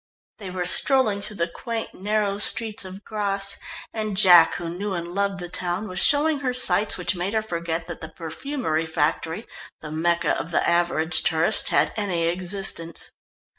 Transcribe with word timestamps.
They 0.39 0.49
were 0.49 0.65
strolling 0.65 1.21
through 1.21 1.35
the 1.35 1.47
quaint, 1.47 1.93
narrow 1.93 2.39
streets 2.39 2.85
of 2.85 3.03
Grasse, 3.03 3.57
and 3.93 4.17
Jack, 4.17 4.55
who 4.55 4.67
knew 4.67 4.95
and 4.95 5.09
loved 5.13 5.39
the 5.39 5.47
town, 5.47 5.87
was 5.87 5.99
showing 5.99 6.39
her 6.39 6.55
sights 6.55 6.97
which 6.97 7.15
made 7.15 7.33
her 7.33 7.43
forget 7.43 7.85
that 7.85 8.01
the 8.01 8.09
Perfumerie 8.09 8.87
Factory, 8.89 9.45
the 9.79 9.91
Mecca 9.91 10.31
of 10.39 10.49
the 10.49 10.67
average 10.67 11.21
tourist, 11.21 11.67
had 11.67 11.93
any 11.95 12.23
existence. 12.25 13.11